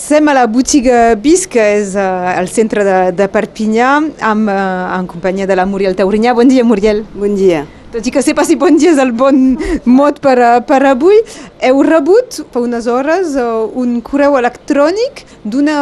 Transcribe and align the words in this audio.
Som 0.00 0.28
a 0.28 0.32
la 0.32 0.46
botiga 0.48 1.14
Bis, 1.20 1.42
que 1.44 1.60
és 1.60 1.92
uh, 1.92 2.30
al 2.32 2.48
centre 2.48 2.86
de, 2.86 2.94
de 3.18 3.26
Perpinyà, 3.28 3.90
amb, 4.30 4.48
uh, 4.48 4.86
en 4.96 5.10
companyia 5.10 5.48
de 5.50 5.58
la 5.58 5.68
Muriel 5.68 5.98
Taurinyà. 5.98 6.32
Bon 6.38 6.48
dia, 6.48 6.64
Muriel. 6.64 7.04
Bon 7.12 7.36
dia. 7.36 7.66
Tot 7.90 8.06
i 8.06 8.12
que 8.14 8.22
sé 8.22 8.36
pas 8.38 8.46
si 8.46 8.54
bon 8.54 8.76
dia 8.78 8.92
és 8.92 9.00
el 9.02 9.10
bon 9.18 9.56
mot 9.90 10.20
per, 10.22 10.36
a, 10.38 10.50
per 10.62 10.78
avui, 10.92 11.16
heu 11.66 11.80
rebut 11.82 12.42
fa 12.54 12.62
unes 12.62 12.86
hores 12.86 13.34
uh, 13.34 13.66
un 13.82 13.98
correu 14.06 14.38
electrònic 14.38 15.24
d'una 15.42 15.80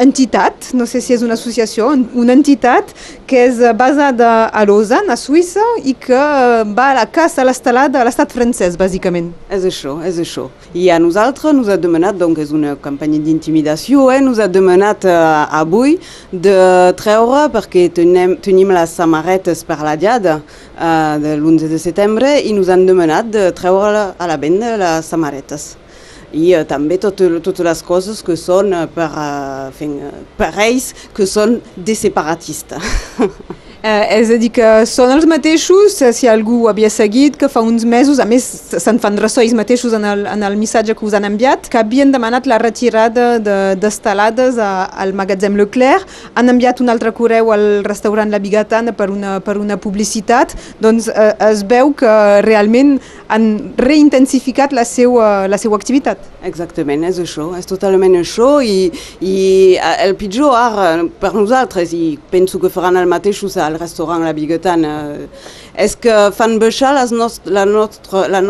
entitat, 0.00 0.70
no 0.76 0.86
sé 0.88 1.00
si 1.00 1.14
és 1.14 1.22
una 1.24 1.36
associació, 1.36 1.88
una 2.20 2.34
entitat 2.36 2.92
que 3.28 3.46
és 3.46 3.60
basada 3.78 4.48
a 4.52 4.64
Lausanne, 4.68 5.12
a 5.12 5.16
Suïssa, 5.18 5.64
i 5.84 5.94
que 5.98 6.18
va 6.76 6.90
a 6.90 6.96
la 6.98 7.06
caça 7.10 7.42
a 7.42 7.46
l'estelada 7.48 8.00
a 8.00 8.06
l'estat 8.06 8.32
francès, 8.36 8.76
bàsicament. 8.78 9.32
És 9.52 9.64
això, 9.68 9.96
és 10.06 10.20
això. 10.22 10.48
I 10.76 10.88
a 10.92 10.98
nosaltres 11.02 11.48
ens 11.52 11.70
ha 11.72 11.78
demanat, 11.80 12.18
doncs 12.20 12.44
és 12.44 12.52
una 12.56 12.76
campanya 12.82 13.20
d'intimidació, 13.24 14.10
eh, 14.12 14.20
ens 14.20 14.40
ha 14.42 14.48
demanat 14.52 15.08
uh, 15.08 15.46
avui 15.62 15.96
de 16.30 16.58
treure, 17.00 17.46
perquè 17.54 17.88
tenim, 17.96 18.36
tenim 18.44 18.74
les 18.76 18.96
samarretes 19.00 19.64
per 19.66 19.80
la 19.84 19.96
diada 19.96 20.40
uh, 20.76 21.16
de 21.22 21.34
l'11 21.36 21.72
de 21.72 21.80
setembre, 21.80 22.36
i 22.40 22.54
ens 22.54 22.70
han 22.72 22.86
de 23.32 23.50
treure 23.56 24.12
a 24.16 24.30
la 24.30 24.38
venda 24.40 24.76
les 24.80 25.10
samarretes 25.10 25.74
i 26.36 26.50
uh, 26.56 26.64
també 26.68 26.98
tot, 27.00 27.20
les 27.64 27.82
coses 27.86 28.22
que 28.24 28.36
són 28.38 28.72
uh, 28.74 28.86
per, 28.92 29.08
fent, 29.76 29.98
uh, 30.08 30.24
per 30.38 30.52
ells 30.66 30.92
que. 32.06 32.80
Eh, 33.86 34.18
és 34.18 34.30
a 34.34 34.36
dir, 34.40 34.48
que 34.50 34.68
són 34.88 35.12
els 35.14 35.26
mateixos, 35.30 35.94
si 36.16 36.26
algú 36.26 36.56
ho 36.64 36.68
havia 36.72 36.88
seguit, 36.90 37.36
que 37.38 37.46
fa 37.46 37.60
uns 37.62 37.84
mesos, 37.86 38.18
a 38.18 38.24
més 38.26 38.42
se'n 38.82 38.96
fan 38.98 39.18
ressò 39.20 39.44
ells 39.44 39.54
mateixos 39.54 39.92
en 39.94 40.02
el, 40.10 40.24
en 40.26 40.42
el 40.42 40.56
missatge 40.58 40.96
que 40.96 41.04
us 41.06 41.14
han 41.14 41.26
enviat, 41.28 41.68
que 41.70 41.78
havien 41.78 42.10
demanat 42.10 42.48
la 42.50 42.58
retirada 42.58 43.36
d'estelades 43.38 44.56
de, 44.58 44.70
al 45.04 45.12
magatzem 45.14 45.54
Leclerc, 45.60 46.02
han 46.34 46.50
enviat 46.50 46.82
un 46.82 46.90
altre 46.90 47.12
correu 47.14 47.52
al 47.54 47.84
restaurant 47.86 48.32
La 48.32 48.40
Bigatana 48.42 48.96
per 48.96 49.06
una, 49.14 49.36
per 49.44 49.54
una 49.60 49.76
publicitat, 49.78 50.56
doncs 50.82 51.06
eh, 51.12 51.28
es 51.46 51.62
veu 51.70 51.94
que 51.94 52.16
realment 52.48 52.96
han 53.30 53.46
reintensificat 53.78 54.74
la 54.74 54.86
seva, 54.88 55.46
la 55.46 55.60
seva 55.62 55.78
activitat. 55.78 56.26
Exactament, 56.48 57.06
és 57.06 57.22
això, 57.22 57.52
és 57.60 57.70
totalment 57.70 58.18
això 58.18 58.56
i, 58.66 58.90
i 59.22 59.38
el 60.00 60.18
pitjor 60.18 60.58
ara 60.58 60.90
per 61.22 61.36
nosaltres, 61.38 61.94
i 61.94 62.16
penso 62.34 62.58
que 62.58 62.72
faran 62.72 62.98
el 62.98 63.06
mateix 63.06 63.44
al 63.54 63.75
restaurant 63.80 64.24
La 64.24 64.32
Bigatana, 64.36 64.92
és 65.76 65.94
que 66.00 66.14
fan 66.32 66.56
la, 66.96 67.64
la 68.32 68.40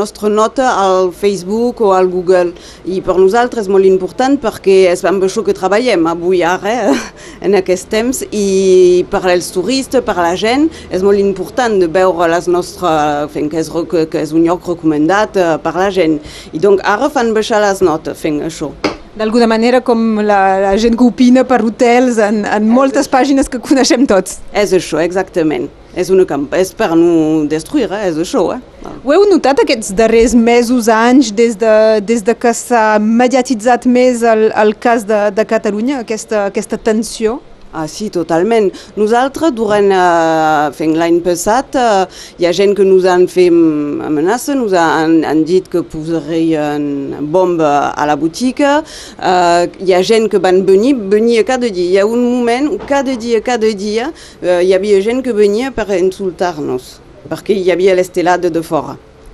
al 0.78 1.10
Facebook 1.12 1.82
o 1.82 1.92
al 1.96 2.10
Google? 2.12 2.52
I 2.86 3.00
per 3.04 3.16
nosaltres 3.18 3.66
és 3.66 3.72
molt 3.72 3.88
important 3.88 4.38
perquè 4.42 4.78
és 4.92 5.04
amb 5.08 5.26
això 5.26 5.42
que 5.46 5.56
treballem 5.56 6.06
avui 6.10 6.42
ara 6.46 6.92
en 7.46 7.58
aquest 7.58 7.90
temps 7.92 8.22
i 8.30 9.04
per 9.10 9.24
als 9.26 9.50
turistes, 9.54 10.04
per 10.06 10.16
a 10.16 10.30
la 10.30 10.34
gent 10.38 10.68
molt 11.06 11.20
important 11.22 11.78
de 11.82 11.90
veure 11.90 12.30
les 12.30 12.50
que 13.50 13.62
és, 13.62 13.72
que 14.10 14.22
recomandat 14.66 15.38
per 15.62 15.74
la 15.76 15.90
gent 15.90 16.20
i 16.52 16.62
donc 16.62 16.84
fan. 18.14 18.95
D'alguna 19.16 19.46
manera 19.48 19.80
com 19.80 20.20
la, 20.20 20.40
la 20.60 20.74
gent 20.76 20.96
que 20.98 21.06
opina 21.06 21.46
per 21.48 21.62
hotels 21.64 22.18
en, 22.20 22.42
en 22.44 22.68
moltes 22.68 23.08
pàgines 23.08 23.48
que 23.48 23.60
coneixem 23.64 24.04
tots. 24.08 24.42
És 24.52 24.74
això, 24.76 25.00
exactament. 25.00 25.70
És, 25.96 26.10
una 26.12 26.26
camp 26.28 26.44
és 26.52 26.74
per 26.76 26.90
no 26.92 27.46
destruir, 27.48 27.86
eh? 27.88 28.02
és 28.10 28.18
això. 28.20 28.42
Eh? 28.52 28.90
Ho 29.00 29.14
heu 29.14 29.24
notat 29.30 29.62
aquests 29.62 29.94
darrers 29.96 30.34
mesos, 30.36 30.90
anys, 30.92 31.32
des 31.32 31.56
de, 31.56 31.72
des 32.04 32.20
de 32.26 32.34
que 32.36 32.52
s'ha 32.52 32.98
mediatitzat 33.00 33.88
més 33.88 34.20
el, 34.20 34.50
el 34.52 34.76
cas 34.76 35.08
de, 35.08 35.22
de 35.32 35.46
Catalunya, 35.48 36.02
aquesta, 36.04 36.44
aquesta 36.50 36.76
tensió? 36.76 37.38
Ah, 37.72 37.86
sí, 37.88 38.08
totalment. 38.10 38.70
Nosaltres, 38.96 39.52
durant 39.52 39.90
uh, 39.92 40.70
l'any 40.96 41.18
passat, 41.20 41.74
uh, 41.76 42.06
hi 42.38 42.46
ha 42.46 42.52
gent 42.56 42.74
que 42.76 42.84
ens 42.86 43.04
han 43.04 43.26
fet 43.28 43.52
amenaça, 43.52 44.54
ens 44.54 44.72
han, 44.72 45.42
dit 45.44 45.66
que 45.68 45.82
posarien 45.82 47.26
bomba 47.32 47.90
a 47.92 48.06
la 48.06 48.16
botiga, 48.16 48.78
uh, 49.18 49.66
hi 49.82 49.92
ha 49.92 50.02
gent 50.02 50.30
que 50.32 50.38
van 50.38 50.62
venir, 50.64 50.94
cada 51.44 51.68
dia. 51.68 51.90
Hi 51.90 51.98
ha 51.98 52.06
un 52.06 52.22
moment, 52.24 52.78
cada 52.86 53.16
dia, 53.16 53.42
cada 53.42 53.68
dia, 53.74 54.12
que 55.22 55.34
de. 58.50 59.15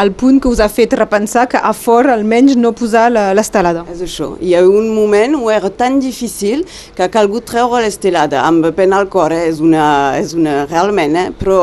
al 0.00 0.12
punt 0.12 0.38
que 0.40 0.48
us 0.48 0.60
ha 0.64 0.68
fet 0.72 0.94
repensar 0.96 1.42
que 1.52 1.58
a 1.60 1.74
fora 1.76 2.14
almenys 2.14 2.54
no 2.56 2.70
posar 2.72 3.10
l'estelada. 3.36 3.82
És 3.92 4.00
això. 4.06 4.30
Hi 4.40 4.54
ha 4.56 4.62
un 4.64 4.86
moment 4.96 5.34
on 5.36 5.50
era 5.52 5.68
tan 5.68 5.98
difícil 6.00 6.62
que 6.96 7.04
ha 7.04 7.10
calgut 7.12 7.44
treure 7.50 7.82
l'estelada, 7.84 8.40
amb 8.48 8.70
pena 8.76 8.96
al 8.96 9.10
cor, 9.12 9.34
eh? 9.36 9.42
és, 9.50 9.60
una, 9.60 9.88
és 10.16 10.32
una 10.38 10.62
realment, 10.70 11.18
eh? 11.20 11.26
però 11.36 11.58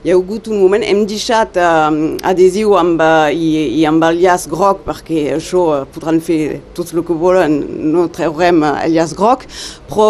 hi 0.00 0.14
ha 0.14 0.16
hagut 0.16 0.48
un 0.48 0.62
moment, 0.62 0.86
hem 0.86 1.02
deixat 1.10 1.58
eh, 1.60 1.98
adhesiu 2.32 2.72
amb, 2.80 3.04
i, 3.36 3.50
i 3.82 3.84
amb 3.90 4.08
el 4.08 4.22
llaç 4.22 4.48
groc, 4.54 4.80
perquè 4.88 5.26
això 5.36 5.84
podran 5.92 6.22
fer 6.24 6.62
tot 6.78 6.94
el 6.96 7.04
que 7.04 7.18
volen, 7.20 7.60
no 7.92 8.06
treurem 8.08 8.64
el 8.70 8.96
llaç 8.96 9.12
groc, 9.18 9.44
però 9.92 10.08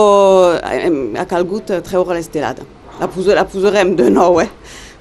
ha 0.62 1.26
calgut 1.26 1.74
treure 1.90 2.20
l'estelada. 2.20 2.70
La 3.00 3.10
posarem 3.10 3.96
de 3.98 4.06
nou, 4.14 4.38
eh? 4.44 4.50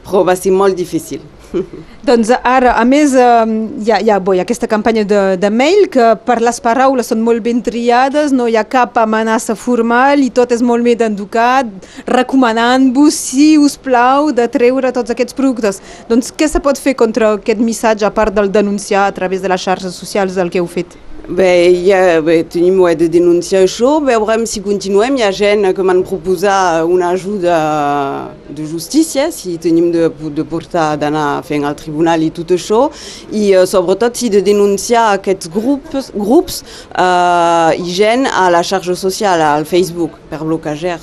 però 0.01 0.25
va 0.25 0.33
ser 0.39 0.57
molt 0.57 0.73
difícil. 0.73 1.21
doncs 2.07 2.31
ara, 2.43 2.73
a 2.79 2.83
més, 2.87 3.13
hi, 3.13 3.91
ha, 3.91 3.99
hi, 4.01 4.09
ha, 4.11 4.19
bo, 4.23 4.33
hi 4.35 4.41
ha 4.41 4.45
aquesta 4.47 4.69
campanya 4.69 5.05
de, 5.07 5.21
de 5.41 5.51
mail 5.53 5.87
que 5.93 6.13
per 6.25 6.39
les 6.43 6.59
paraules 6.63 7.11
són 7.11 7.23
molt 7.25 7.43
ben 7.45 7.61
triades, 7.65 8.33
no 8.35 8.47
hi 8.49 8.57
ha 8.59 8.65
cap 8.67 8.97
amenaça 9.01 9.55
formal 9.59 10.23
i 10.23 10.31
tot 10.33 10.53
és 10.55 10.63
molt 10.65 10.85
ben 10.85 11.05
educat, 11.07 11.69
recomanant-vos, 12.09 13.17
si 13.31 13.53
us 13.61 13.77
plau, 13.77 14.31
de 14.35 14.47
treure 14.51 14.93
tots 14.95 15.13
aquests 15.13 15.37
productes. 15.37 15.81
Doncs 16.09 16.33
què 16.35 16.49
se 16.49 16.61
pot 16.63 16.79
fer 16.79 16.97
contra 16.99 17.35
aquest 17.37 17.61
missatge, 17.61 18.05
a 18.07 18.13
part 18.13 18.33
del 18.35 18.51
denunciar 18.51 19.07
a 19.07 19.15
través 19.15 19.41
de 19.41 19.51
les 19.51 19.61
xarxes 19.61 19.95
socials 19.95 20.37
del 20.39 20.51
que 20.53 20.61
heu 20.61 20.69
fet? 20.69 20.97
Bé, 21.23 21.71
ja, 21.87 22.19
bé, 22.19 22.41
tenim 22.43 22.81
ho 22.83 22.89
de 22.99 23.07
denunciar 23.07 23.61
això, 23.63 23.93
veurem 24.03 24.41
si 24.43 24.59
continuem. 24.59 25.15
Hi 25.15 25.23
ha 25.23 25.29
gent 25.31 25.69
que 25.71 25.85
m'han 25.87 26.01
proposat 26.03 26.83
una 26.83 27.13
ajuda 27.15 27.59
de 28.51 28.65
justícia, 28.67 29.29
si 29.31 29.55
tenim 29.55 29.87
de, 29.93 30.09
de 30.11 30.43
portar, 30.43 30.97
d'anar 30.99 31.39
fent 31.47 31.63
al 31.63 31.77
tribunal 31.79 32.27
i 32.27 32.29
tot 32.35 32.51
això, 32.51 32.89
i 33.31 33.53
uh, 33.55 33.63
sobretot 33.63 34.19
si 34.19 34.33
de 34.35 34.43
denunciar 34.43 35.13
aquests 35.13 35.47
grups, 35.53 36.11
grups 36.11 36.59
uh, 36.91 37.71
i 37.71 37.95
gent 37.95 38.27
a 38.27 38.49
la 38.51 38.59
xarxa 38.59 38.91
social, 38.99 39.39
al 39.39 39.63
Facebook, 39.63 40.19
per 40.27 40.43
bloquejar, 40.43 40.99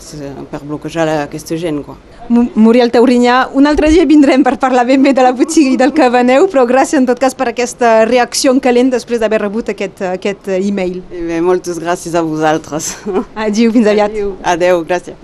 per 0.52 0.60
bloquejar 0.66 1.08
aquesta 1.22 1.56
gent. 1.56 1.80
Quoi. 1.88 1.96
Muriel 2.30 2.92
Taurinyà, 2.94 3.48
un 3.58 3.66
altre 3.66 3.88
dia 3.90 4.04
vindrem 4.06 4.44
per 4.46 4.52
parlar 4.62 4.84
ben 4.86 5.02
bé 5.02 5.10
de 5.16 5.24
la 5.24 5.32
botiga 5.34 5.72
i 5.72 5.78
del 5.80 5.90
que 5.96 6.06
veneu, 6.14 6.44
però 6.52 6.62
gràcies 6.68 7.00
en 7.00 7.08
tot 7.08 7.18
cas 7.18 7.34
per 7.34 7.48
aquesta 7.50 8.04
reacció 8.06 8.52
en 8.54 8.60
calent 8.62 8.92
després 8.92 9.18
d'haver 9.18 9.40
rebut 9.42 9.72
aquest, 9.72 10.04
aquest 10.12 10.48
e-mail. 10.58 11.02
Eh 11.12 11.22
bé, 11.28 11.40
moltes 11.40 11.80
gràcies 11.82 12.14
a 12.14 12.22
vosaltres. 12.22 12.96
Adiu, 13.34 13.72
fins 13.72 13.86
aviat. 13.90 14.14
Adéu 14.54 14.84
gràcies. 14.84 15.16